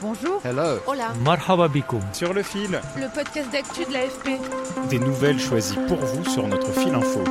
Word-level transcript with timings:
Bonjour. 0.00 0.40
Hello. 0.44 0.78
Hola. 0.86 1.12
Marhaba. 1.24 1.68
Sur 2.12 2.32
le 2.32 2.44
fil. 2.44 2.80
Le 2.96 3.12
podcast 3.12 3.50
d'actu 3.50 3.84
de 3.84 3.92
l'AFP. 3.92 4.40
Des 4.90 5.00
nouvelles 5.00 5.40
choisies 5.40 5.78
pour 5.88 5.96
vous 5.96 6.24
sur 6.24 6.46
notre 6.46 6.70
fil 6.72 6.94
info. 6.94 7.24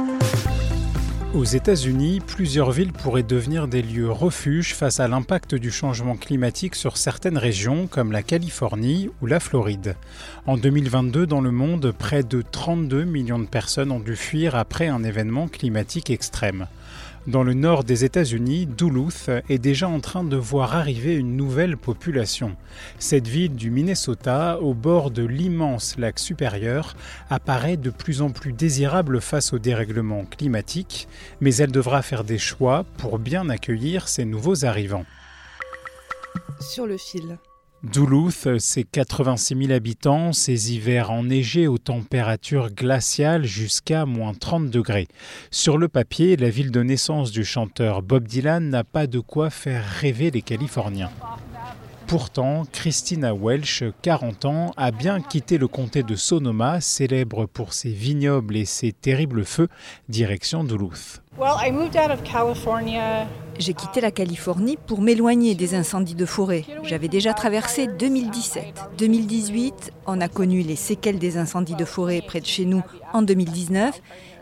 Aux 1.34 1.46
États-Unis, 1.46 2.20
plusieurs 2.26 2.72
villes 2.72 2.92
pourraient 2.92 3.24
devenir 3.24 3.70
des 3.70 3.82
lieux 3.82 4.12
refuges 4.12 4.76
face 4.76 5.00
à 5.00 5.08
l'impact 5.08 5.56
du 5.56 5.72
changement 5.72 6.18
climatique 6.18 6.76
sur 6.76 6.98
certaines 6.98 7.38
régions 7.38 7.88
comme 7.88 8.12
la 8.12 8.22
Californie 8.22 9.10
ou 9.22 9.28
la 9.28 9.40
Floride. 9.40 9.96
En 10.46 10.58
2022, 10.58 11.26
dans 11.26 11.42
le 11.42 11.52
monde, 11.52 11.94
près 11.98 12.24
de 12.24 12.42
32 12.42 13.06
millions 13.06 13.40
de 13.40 13.46
personnes 13.46 13.92
ont 13.92 14.02
dû 14.02 14.18
fuir 14.18 14.56
après 14.56 14.88
un 14.88 15.06
événement 15.06 15.48
climatique 15.48 16.10
extrême. 16.10 16.68
Dans 17.28 17.44
le 17.44 17.54
nord 17.54 17.84
des 17.84 18.06
États-Unis, 18.06 18.68
Duluth 18.68 19.30
est 19.50 19.58
déjà 19.58 19.90
en 19.90 20.00
train 20.00 20.24
de 20.24 20.38
voir 20.38 20.76
arriver 20.76 21.14
une 21.14 21.36
nouvelle 21.36 21.76
population. 21.76 22.56
Cette 23.00 23.28
ville 23.28 23.54
du 23.54 23.70
Minnesota, 23.70 24.60
au 24.62 24.74
bord 24.74 25.12
de 25.12 25.26
l'immense 25.26 25.98
lac 25.98 26.20
supérieur, 26.20 26.96
apparaît 27.30 27.76
de 27.76 27.90
plus 27.90 28.22
en 28.22 28.30
plus 28.30 28.54
désirable 28.54 29.20
face 29.20 29.52
au 29.52 29.60
dérèglement 29.60 30.24
climatique, 30.24 31.10
mais 31.42 31.54
elle 31.58 31.74
devra 31.74 32.02
faire 32.02 32.24
des 32.24 32.38
choix 32.38 32.86
pour 32.98 33.20
bien 33.20 33.50
accueillir 33.50 34.08
ces 34.08 34.24
nouveaux 34.24 34.64
arrivants. 34.64 35.06
Sur 36.62 36.86
le 36.86 36.98
fil. 36.98 37.38
Duluth, 37.92 38.60
c'est 38.60 38.84
86 38.84 39.56
000 39.68 39.72
habitants, 39.72 40.34
ses 40.34 40.74
hivers 40.74 41.10
enneigés 41.10 41.68
aux 41.68 41.78
températures 41.78 42.70
glaciales 42.70 43.46
jusqu'à 43.46 44.06
moins 44.06 44.34
30 44.34 44.70
degrés. 44.70 45.08
Sur 45.52 45.78
le 45.78 45.88
papier, 45.88 46.36
la 46.36 46.50
ville 46.50 46.72
de 46.72 46.84
naissance 46.84 47.32
du 47.32 47.46
chanteur 47.46 48.02
Bob 48.02 48.28
Dylan 48.28 48.70
n'a 48.70 48.84
pas 48.84 49.08
de 49.08 49.20
quoi 49.20 49.50
faire 49.50 49.86
rêver 49.86 50.32
les 50.32 50.42
Californiens. 50.42 51.12
Pourtant, 52.08 52.64
Christina 52.72 53.34
Welsh, 53.34 53.84
40 54.02 54.46
ans, 54.46 54.72
a 54.78 54.92
bien 54.92 55.20
quitté 55.20 55.58
le 55.58 55.68
comté 55.68 56.04
de 56.04 56.16
Sonoma, 56.16 56.80
célèbre 56.80 57.48
pour 57.48 57.74
ses 57.74 57.90
vignobles 57.90 58.56
et 58.56 58.64
ses 58.64 58.94
terribles 58.94 59.44
feux, 59.44 59.68
direction 60.08 60.64
Duluth. 60.64 61.22
J'ai 63.60 63.74
quitté 63.74 64.00
la 64.00 64.12
Californie 64.12 64.78
pour 64.88 65.02
m'éloigner 65.02 65.54
des 65.54 65.76
incendies 65.76 66.16
de 66.16 66.26
forêt. 66.26 66.64
J'avais 66.84 67.10
déjà 67.10 67.34
traversé 67.34 67.88
2017. 67.88 68.64
2018, 68.98 69.92
on 70.06 70.22
a 70.22 70.30
connu 70.30 70.62
les 70.62 70.78
séquelles 70.78 71.20
des 71.20 71.38
incendies 71.38 71.76
de 71.76 71.86
forêt 71.86 72.22
près 72.26 72.40
de 72.40 72.46
chez 72.46 72.64
nous 72.64 72.84
en 73.12 73.22
2019 73.22 74.02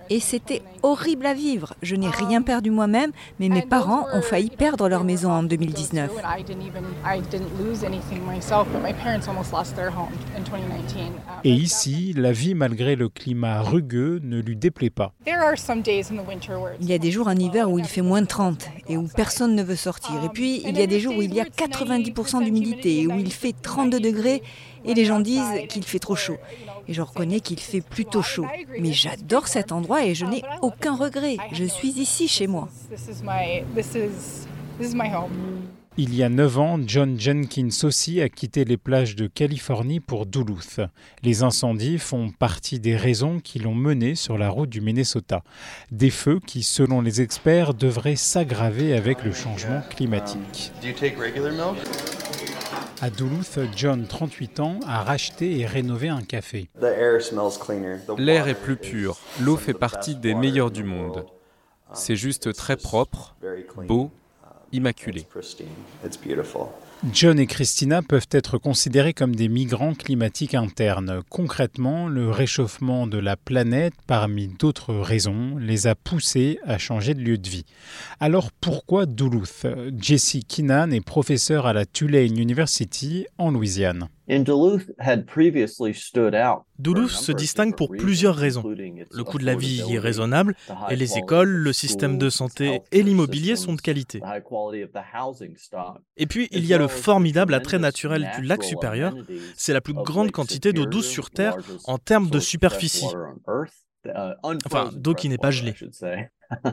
et 0.09 0.20
c'était 0.20 0.61
horrible 0.84 1.25
à 1.25 1.34
vivre. 1.34 1.73
Je 1.81 1.95
n'ai 1.95 2.09
rien 2.09 2.42
perdu 2.42 2.72
moi-même, 2.72 3.11
mais 3.39 3.50
mes 3.50 3.61
parents 3.61 4.06
ont 4.14 4.22
failli 4.22 4.50
perdre 4.50 4.88
leur 4.88 5.03
maison 5.03 5.31
en 5.31 5.44
2019. 5.44 6.11
Et 11.43 11.52
ici, 11.52 12.14
la 12.16 12.32
vie 12.32 12.55
malgré 12.55 12.95
le 12.95 13.10
climat 13.10 13.61
rugueux 13.61 14.20
ne 14.23 14.39
lui 14.39 14.55
déplaît 14.55 14.89
pas. 14.89 15.14
Il 15.26 16.87
y 16.87 16.93
a 16.93 16.98
des 16.98 17.11
jours 17.11 17.27
en 17.27 17.36
hiver 17.36 17.72
où 17.72 17.80
il 17.80 17.86
fait 17.86 18.02
moins 18.02 18.22
de 18.22 18.27
30 18.27 18.70
et 18.87 18.98
où 18.98 19.08
personne 19.16 19.55
ne 19.55 19.64
veut 19.64 19.76
sortir. 19.76 20.23
Et 20.23 20.30
puis, 20.30 20.61
il 20.66 20.77
y 20.77 20.82
a 20.82 20.87
des 20.87 20.99
jours 20.99 21.16
où 21.17 21.22
il 21.22 21.33
y 21.33 21.39
a 21.39 21.45
90% 21.45 22.43
d'humidité 22.43 23.02
et 23.02 23.08
où 23.08 23.17
il 23.17 23.32
fait 23.32 23.54
32 23.60 23.99
degrés 23.99 24.42
et 24.86 24.94
les 24.94 25.06
gens 25.06 25.20
disent 25.20 25.68
qu'il 25.70 25.84
fait 25.84 26.00
trop 26.00 26.16
chaud. 26.16 26.38
Et 26.88 26.94
je 26.94 27.02
reconnais 27.02 27.40
qu'il 27.40 27.60
fait 27.60 27.82
plutôt 27.82 28.22
chaud. 28.22 28.46
Mais 28.80 28.94
j'adore 28.94 29.48
cet 29.48 29.72
endroit 29.72 30.06
et 30.06 30.14
je 30.14 30.26
n'ai 30.26 30.44
aucun 30.62 30.96
regret. 30.96 31.38
Je 31.52 31.66
suis 31.66 32.00
ici 32.00 32.28
chez 32.28 32.48
moi. 32.48 32.70
Il 35.98 36.14
y 36.14 36.23
a 36.23 36.30
9 36.30 36.60
ans, 36.60 36.78
John 36.86 37.18
Jenkins 37.18 37.70
aussi 37.84 38.20
a 38.20 38.28
quitté 38.28 38.66
les 38.66 38.76
plages 38.76 39.16
de 39.16 39.28
Californie 39.28 40.02
pour 40.02 40.26
Duluth. 40.26 40.82
Les 41.23 41.42
incendies 41.42 42.00
font 42.00 42.32
partie 42.32 42.82
des 42.82 42.98
raisons 42.98 43.40
qui 43.40 43.60
l'ont 43.60 43.73
mené 43.73 44.16
sur 44.16 44.38
la 44.38 44.50
route 44.50 44.70
du 44.70 44.82
Minnesota. 44.82 45.42
Des 45.92 46.10
feux 46.10 46.42
qui, 46.46 46.64
selon 46.64 47.00
les 47.00 47.22
experts, 47.22 47.73
devraient 47.73 48.17
s'aggraver 48.17 48.94
avec 48.94 49.23
le 49.23 49.32
changement 49.32 49.82
climatique. 49.90 50.73
À 53.05 53.11
Duluth, 53.11 53.60
John, 53.76 54.08
38 54.08 54.60
ans, 54.61 54.80
a 54.88 55.04
racheté 55.04 55.60
et 55.60 55.67
rénové 55.67 56.10
un 56.10 56.23
café. 56.23 56.71
L'air 58.17 58.48
est 58.48 58.55
plus 58.55 58.77
pur, 58.77 59.20
l'eau 59.39 59.58
fait 59.58 59.76
partie 59.76 60.16
des 60.16 60.33
meilleures 60.33 60.71
du 60.71 60.83
monde. 60.83 61.23
C'est 61.93 62.16
juste 62.16 62.52
très 62.54 62.76
propre, 62.76 63.36
beau, 63.88 64.10
immaculé. 64.71 65.26
John 67.11 67.39
et 67.39 67.45
Christina 67.45 68.02
peuvent 68.02 68.27
être 68.31 68.58
considérés 68.58 69.14
comme 69.14 69.36
des 69.36 69.48
migrants 69.48 69.93
climatiques 69.93 70.55
internes. 70.55 71.21
Concrètement, 71.30 72.08
le 72.08 72.31
réchauffement 72.31 73.05
de 73.05 73.17
la 73.17 73.36
planète, 73.36 73.93
parmi 74.08 74.48
d'autres 74.48 74.93
raisons, 74.95 75.58
les 75.59 75.87
a 75.87 75.93
poussés 75.93 76.58
à 76.65 76.77
changer 76.77 77.14
de 77.14 77.21
lieu 77.21 77.37
de 77.37 77.48
vie. 77.48 77.65
Alors 78.20 78.52
pourquoi 78.52 79.05
Duluth? 79.05 79.67
Jesse 79.99 80.37
Keenan 80.48 80.92
est 80.92 81.05
professeur 81.05 81.67
à 81.67 81.73
la 81.73 81.86
Tulane 81.86 82.39
University 82.39 83.27
en 83.37 83.52
Louisiane. 83.52 84.08
Duluth 86.80 87.09
se 87.09 87.31
distingue 87.31 87.75
pour 87.75 87.89
plusieurs 87.89 88.36
raisons. 88.36 88.63
Le 88.63 89.23
coût 89.23 89.37
de 89.37 89.45
la 89.45 89.55
vie 89.55 89.83
y 89.87 89.95
est 89.95 89.99
raisonnable 89.99 90.55
et 90.89 90.95
les 90.95 91.17
écoles, 91.17 91.49
le 91.49 91.73
système 91.73 92.17
de 92.17 92.30
santé 92.30 92.81
et 92.91 93.03
l'immobilier 93.03 93.55
sont 93.55 93.73
de 93.73 93.81
qualité. 93.81 94.21
Et 96.17 96.25
puis, 96.25 96.47
il 96.52 96.65
y 96.65 96.73
a 96.73 96.77
le 96.77 96.87
formidable 96.87 97.53
attrait 97.53 97.80
naturel 97.80 98.30
du 98.36 98.43
lac 98.43 98.63
supérieur. 98.63 99.13
C'est 99.55 99.73
la 99.73 99.81
plus 99.81 99.93
grande 99.93 100.31
quantité 100.31 100.73
d'eau 100.73 100.86
douce 100.86 101.07
sur 101.07 101.30
Terre 101.30 101.57
en 101.86 101.97
termes 101.97 102.30
de 102.30 102.39
superficie. 102.39 103.07
Enfin, 104.66 104.89
d'eau 104.93 105.14
qui 105.14 105.30
n'est 105.30 105.38
pas 105.38 105.52
gelée. 105.52 105.76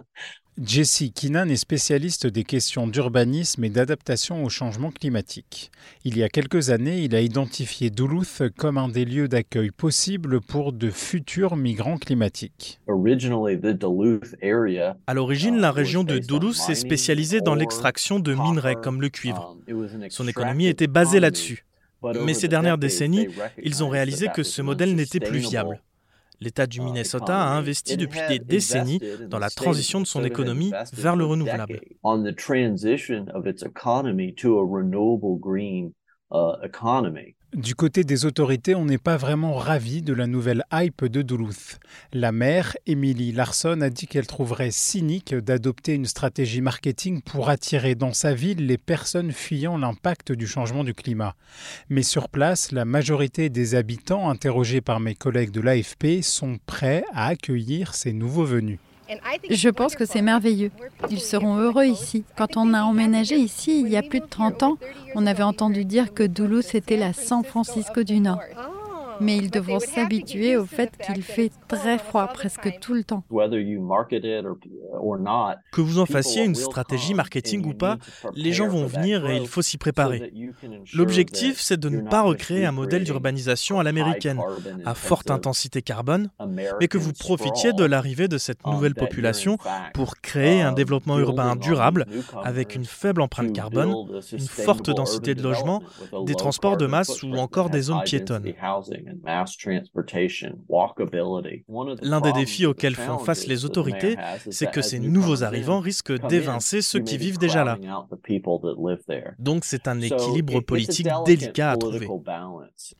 Jesse 0.60 1.04
Keenan 1.15 1.48
est 1.48 1.56
spécialiste 1.56 2.26
des 2.26 2.44
questions 2.44 2.87
d'urbanisme 2.87 3.65
et 3.65 3.70
d'adaptation 3.70 4.44
au 4.44 4.50
changement 4.50 4.91
climatique. 4.91 5.70
Il 6.04 6.19
y 6.19 6.22
a 6.22 6.28
quelques 6.28 6.69
années, 6.69 7.00
il 7.00 7.15
a 7.15 7.22
identifié 7.22 7.88
Duluth 7.88 8.43
comme 8.59 8.76
un 8.76 8.88
des 8.88 9.06
lieux 9.06 9.28
d'accueil 9.28 9.70
possibles 9.70 10.43
pour 10.43 10.75
de 10.75 10.91
futurs 10.91 11.56
migrants 11.56 11.97
climatiques. 11.97 12.81
À 12.87 12.93
l'origine, 15.14 15.56
la 15.56 15.72
région 15.72 16.04
de 16.04 16.19
Duluth 16.19 16.54
s'est 16.54 16.75
spécialisée 16.75 17.41
dans 17.41 17.54
l'extraction 17.54 18.20
de 18.20 18.34
minerais 18.34 18.76
comme 18.76 19.00
le 19.00 19.09
cuivre. 19.09 19.56
Son 20.10 20.28
économie 20.28 20.66
était 20.66 20.87
basée 20.87 21.19
là-dessus. 21.19 21.64
Mais 22.26 22.34
ces 22.34 22.49
dernières 22.49 22.78
décennies, 22.78 23.28
ils 23.62 23.82
ont 23.82 23.88
réalisé 23.88 24.28
que 24.34 24.43
ce 24.43 24.60
modèle 24.60 24.94
n'était 24.94 25.20
plus 25.20 25.38
viable. 25.38 25.81
L'État 26.42 26.66
du 26.66 26.80
Minnesota 26.80 27.41
a 27.41 27.56
investi 27.56 27.97
depuis 27.97 28.20
des 28.28 28.41
décennies 28.41 28.98
dans 29.28 29.38
la 29.38 29.48
transition 29.48 30.00
de 30.00 30.06
son 30.06 30.25
économie 30.25 30.72
vers 30.92 31.14
le 31.14 31.25
renouvelable. 31.25 31.80
Du 37.54 37.75
côté 37.75 38.02
des 38.02 38.25
autorités, 38.25 38.75
on 38.75 38.87
n'est 38.87 38.96
pas 38.96 39.19
vraiment 39.19 39.56
ravi 39.56 40.00
de 40.00 40.14
la 40.14 40.26
nouvelle 40.26 40.64
hype 40.72 41.04
de 41.04 41.20
Duluth. 41.20 41.81
La 42.14 42.32
maire, 42.32 42.75
Emily 42.87 43.31
Larson, 43.31 43.82
a 43.82 43.90
dit 43.90 44.06
qu'elle 44.06 44.26
trouverait 44.26 44.70
cynique 44.70 45.34
d'adopter 45.34 45.93
une 45.93 46.06
stratégie 46.06 46.62
marketing 46.62 47.20
pour 47.20 47.50
attirer 47.50 47.94
dans 47.94 48.14
sa 48.14 48.32
ville 48.32 48.66
les 48.66 48.78
personnes 48.78 49.32
fuyant 49.32 49.76
l'impact 49.76 50.32
du 50.32 50.46
changement 50.46 50.82
du 50.82 50.94
climat. 50.94 51.34
Mais 51.90 52.02
sur 52.02 52.31
place, 52.31 52.72
la 52.72 52.87
majorité 52.87 53.50
des 53.50 53.75
habitants 53.75 54.31
interrogés 54.31 54.81
par 54.81 54.98
mes 54.98 55.14
collègues 55.14 55.50
de 55.50 55.60
l'AFP 55.60 56.22
sont 56.22 56.56
prêts 56.64 57.05
à 57.12 57.26
accueillir 57.26 57.93
ces 57.94 58.14
nouveaux 58.14 58.46
venus. 58.46 58.78
Je 59.50 59.69
pense 59.69 59.94
que 59.94 60.05
c'est 60.05 60.23
merveilleux. 60.23 60.70
Ils 61.11 61.20
seront 61.20 61.56
heureux 61.56 61.85
ici. 61.85 62.25
Quand 62.37 62.56
on 62.56 62.75
a 62.75 62.82
emménagé 62.82 63.37
ici 63.37 63.81
il 63.81 63.88
y 63.88 63.97
a 63.97 64.03
plus 64.03 64.20
de 64.20 64.26
30 64.26 64.62
ans, 64.62 64.79
on 65.14 65.26
avait 65.26 65.43
entendu 65.43 65.85
dire 65.85 66.12
que 66.14 66.23
Duluth 66.23 66.75
était 66.75 66.97
la 66.97 67.12
San 67.12 67.44
Francisco 67.44 68.03
du 68.03 68.20
Nord. 68.20 68.41
Mais 69.22 69.36
ils 69.36 69.50
devront 69.50 69.80
s'habituer 69.80 70.56
au 70.56 70.64
fait 70.64 70.90
qu'il 70.98 71.22
fait 71.22 71.50
très 71.69 71.98
froid 71.98 72.26
presque 72.28 72.78
tout 72.80 72.94
le 72.94 73.04
temps. 73.04 73.24
Que 75.72 75.80
vous 75.80 75.98
en 75.98 76.06
fassiez 76.06 76.44
une 76.44 76.54
stratégie 76.54 77.14
marketing 77.14 77.64
ou 77.66 77.74
pas, 77.74 77.98
les 78.34 78.52
gens 78.52 78.69
vont 78.69 78.86
venir 78.86 79.28
et 79.28 79.36
il 79.36 79.46
faut 79.46 79.62
s'y 79.62 79.78
préparer. 79.78 80.32
L'objectif, 80.94 81.60
c'est 81.60 81.78
de 81.78 81.88
ne 81.88 82.02
pas 82.02 82.22
recréer 82.22 82.66
un 82.66 82.72
modèle 82.72 83.04
d'urbanisation 83.04 83.78
à 83.80 83.82
l'américaine, 83.82 84.40
à 84.84 84.94
forte 84.94 85.30
intensité 85.30 85.82
carbone, 85.82 86.30
mais 86.80 86.88
que 86.88 86.98
vous 86.98 87.12
profitiez 87.12 87.72
de 87.72 87.84
l'arrivée 87.84 88.28
de 88.28 88.38
cette 88.38 88.66
nouvelle 88.66 88.94
population 88.94 89.58
pour 89.94 90.20
créer 90.20 90.62
un 90.62 90.72
développement 90.72 91.19
urbain 91.19 91.56
durable 91.56 92.06
avec 92.42 92.74
une 92.74 92.84
faible 92.84 93.22
empreinte 93.22 93.52
carbone, 93.52 93.94
une 94.32 94.40
forte 94.40 94.90
densité 94.90 95.34
de 95.34 95.42
logements, 95.42 95.82
des 96.26 96.34
transports 96.34 96.76
de 96.76 96.86
masse 96.86 97.22
ou 97.22 97.34
encore 97.36 97.70
des 97.70 97.82
zones 97.82 98.02
piétonnes. 98.04 98.52
L'un 102.03 102.20
des 102.20 102.32
défis 102.32 102.67
auxquels 102.67 102.94
font 102.94 103.19
face 103.19 103.47
les 103.47 103.64
autorités, 103.64 104.17
c'est 104.50 104.70
que 104.70 104.82
ces 104.82 104.99
nouveaux 104.99 105.43
arrivants 105.43 105.81
risquent 105.81 106.26
d'évincer 106.29 106.82
ceux 106.82 107.00
qui 107.00 107.17
vivent 107.17 107.38
déjà 107.38 107.64
là. 107.64 107.79
Donc 109.38 109.64
c'est 109.64 109.88
un 109.88 110.00
équilibre 110.00 110.61
politique 110.61 111.09
délicat 111.26 111.73
à 111.73 111.76
trouver. 111.76 112.09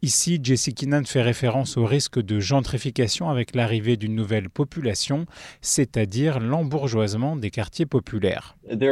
Ici, 0.03 0.41
Jesse 0.43 0.70
Keenan 0.75 1.05
fait 1.05 1.23
référence 1.23 1.76
au 1.76 1.85
risque 1.85 2.20
de 2.20 2.41
gentrification 2.41 3.31
avec 3.31 3.55
l'arrivée 3.55 3.97
d'une 3.97 4.15
nouvelle 4.15 4.50
population, 4.50 5.26
c'est-à-dire 5.61 6.41
l'embourgeoisement 6.41 7.37
des 7.37 7.50
quartiers 7.50 7.87
populaires. 7.87 8.56
Il 8.70 8.82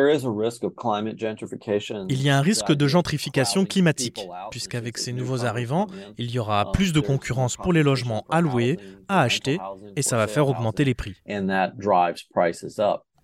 y 2.23 2.31
a 2.31 2.39
un 2.39 2.41
risque 2.41 2.73
de 2.73 2.89
gentrification 2.89 3.65
climatique, 3.65 4.27
puisqu'avec 4.51 4.99
ces 4.99 5.13
nouveaux 5.13 5.45
arrivants, 5.45 5.87
il 6.19 6.31
y 6.31 6.39
aura 6.39 6.73
plus 6.73 6.93
de 6.93 7.01
concurrence 7.11 7.57
pour 7.57 7.73
les 7.73 7.83
logements 7.83 8.25
à 8.31 8.41
louer, 8.41 8.79
à 9.09 9.23
acheter, 9.23 9.59
et 9.97 10.03
ça 10.03 10.17
va 10.17 10.27
faire 10.27 10.49
augmenter 10.49 10.85
les 10.85 10.95
prix. 10.95 11.17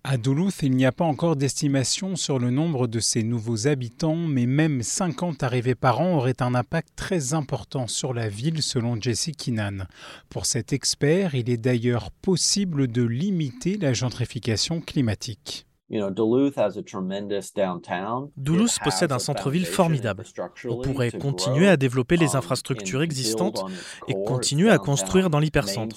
À 0.09 0.15
Duluth, 0.15 0.63
il 0.63 0.71
n'y 0.71 0.85
a 0.85 0.93
pas 0.93 1.03
encore 1.03 1.35
d'estimation 1.35 2.15
sur 2.15 2.39
le 2.39 2.49
nombre 2.49 2.87
de 2.87 3.01
ces 3.01 3.23
nouveaux 3.23 3.67
habitants, 3.67 4.15
mais 4.15 4.45
même 4.45 4.81
50 4.81 5.43
arrivées 5.43 5.75
par 5.75 5.99
an 5.99 6.15
auraient 6.15 6.41
un 6.41 6.55
impact 6.55 6.89
très 6.95 7.33
important 7.33 7.87
sur 7.87 8.13
la 8.13 8.29
ville, 8.29 8.61
selon 8.61 8.99
Jesse 9.01 9.31
Keenan. 9.37 9.85
Pour 10.29 10.45
cet 10.45 10.71
expert, 10.71 11.35
il 11.35 11.49
est 11.49 11.57
d'ailleurs 11.57 12.11
possible 12.11 12.87
de 12.87 13.03
limiter 13.03 13.77
la 13.77 13.91
gentrification 13.91 14.79
climatique. 14.79 15.66
Duluth 18.35 18.77
possède 18.83 19.11
un 19.13 19.19
centre-ville 19.19 19.65
formidable. 19.65 20.23
On 20.67 20.81
pourrait 20.81 21.11
continuer 21.11 21.69
à 21.69 21.77
développer 21.77 22.17
les 22.17 22.35
infrastructures 22.35 23.01
existantes 23.01 23.63
et 24.09 24.13
continuer 24.25 24.69
à 24.69 24.79
construire 24.79 25.29
dans 25.29 25.39
l'hypercentre. 25.39 25.95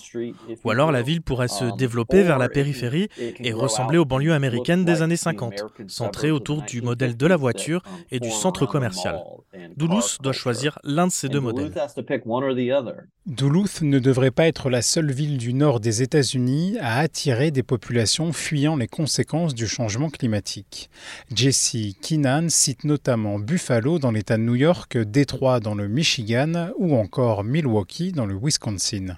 Ou 0.65 0.71
alors 0.71 0.93
la 0.93 1.03
ville 1.03 1.23
pourrait 1.23 1.49
se 1.49 1.65
um, 1.65 1.77
développer 1.77 2.23
vers 2.23 2.39
la 2.39 2.49
périphérie 2.49 3.09
et 3.19 3.53
ressembler 3.53 3.99
aux 3.99 4.05
banlieues 4.05 4.33
américaines 4.33 4.85
des 4.85 5.03
années 5.03 5.17
50, 5.17 5.65
centrées 5.89 6.31
autour 6.31 6.63
du 6.63 6.83
modèle 6.83 7.17
de 7.17 7.27
la 7.27 7.37
voiture 7.37 7.83
um, 7.85 8.05
et 8.13 8.21
du 8.21 8.31
centre 8.31 8.67
commercial. 8.67 9.21
Duluth 9.77 10.19
doit 10.23 10.33
choisir 10.33 10.79
l'un 10.85 11.09
de 11.09 11.13
ces 11.13 11.29
deux 11.29 11.41
modèles. 11.41 11.73
Duluth 13.27 13.83
ne 13.83 13.99
devrait 13.99 14.31
pas 14.31 14.47
être 14.47 14.71
la 14.71 14.83
seule 14.83 15.11
ville 15.11 15.37
du 15.37 15.53
nord 15.53 15.81
des 15.81 16.03
États-Unis 16.03 16.77
à 16.81 16.99
attirer 16.99 17.51
des 17.51 17.65
populations 17.65 18.33
fuyant 18.33 18.77
les 18.77 18.89
conséquences 18.89 19.55
du 19.55 19.67
changement 19.67 19.80
changement 19.81 20.11
climatique. 20.11 20.91
Jesse 21.35 21.95
Keenan 22.03 22.51
cite 22.51 22.85
notamment 22.85 23.39
Buffalo 23.39 23.99
dans 23.99 24.11
l'État 24.11 24.37
de 24.37 24.43
New 24.43 24.55
York, 24.55 24.99
Détroit 24.99 25.59
dans 25.59 25.75
le 25.75 25.89
Michigan 25.89 26.69
ou 26.77 26.95
encore 26.97 27.45
Milwaukee 27.45 28.13
dans 28.13 28.27
le 28.27 28.39
Wisconsin. 28.39 29.17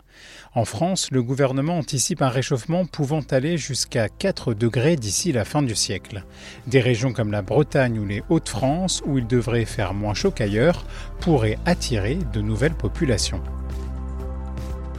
En 0.55 0.64
France, 0.64 1.09
le 1.11 1.20
gouvernement 1.20 1.79
anticipe 1.79 2.23
un 2.23 2.29
réchauffement 2.29 2.87
pouvant 2.87 3.23
aller 3.32 3.59
jusqu'à 3.59 4.09
4 4.09 4.55
degrés 4.55 4.94
d'ici 4.94 5.32
la 5.32 5.44
fin 5.44 5.62
du 5.62 5.75
siècle. 5.75 6.23
Des 6.69 6.81
régions 6.81 7.12
comme 7.12 7.32
la 7.32 7.43
Bretagne 7.43 7.99
ou 7.99 8.06
les 8.06 8.23
Hauts-de-France, 8.29 9.03
où 9.05 9.19
il 9.19 9.26
devrait 9.26 9.64
faire 9.64 9.94
moins 9.94 10.14
chaud 10.14 10.31
qu'ailleurs, 10.31 10.87
pourraient 11.19 11.59
attirer 11.67 12.19
de 12.32 12.41
nouvelles 12.41 12.76
populations. 12.76 13.43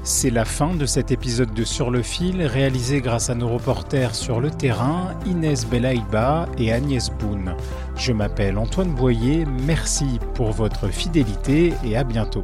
C'est 0.05 0.31
la 0.31 0.43
fin 0.43 0.75
de 0.75 0.85
cet 0.85 1.11
épisode 1.11 1.53
de 1.53 1.63
Sur 1.63 1.89
le 1.89 2.01
fil, 2.01 2.41
réalisé 2.45 2.99
grâce 2.99 3.29
à 3.29 3.35
nos 3.35 3.47
reporters 3.47 4.15
sur 4.15 4.41
le 4.41 4.51
terrain, 4.51 5.15
Inès 5.25 5.65
Belaïba 5.65 6.49
et 6.57 6.73
Agnès 6.73 7.09
Boone. 7.09 7.55
Je 7.95 8.11
m'appelle 8.11 8.57
Antoine 8.57 8.93
Boyer, 8.93 9.45
merci 9.65 10.19
pour 10.33 10.51
votre 10.51 10.89
fidélité 10.89 11.73
et 11.85 11.95
à 11.95 12.03
bientôt. 12.03 12.43